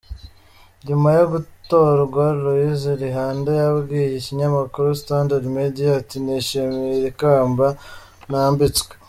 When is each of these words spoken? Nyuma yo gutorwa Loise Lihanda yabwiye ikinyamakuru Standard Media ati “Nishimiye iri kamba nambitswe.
Nyuma 0.87 1.09
yo 1.17 1.25
gutorwa 1.33 2.23
Loise 2.43 2.91
Lihanda 3.01 3.51
yabwiye 3.61 4.07
ikinyamakuru 4.19 4.87
Standard 5.01 5.45
Media 5.59 5.89
ati 5.99 6.15
“Nishimiye 6.23 6.91
iri 6.99 7.11
kamba 7.21 7.67
nambitswe. 8.29 8.91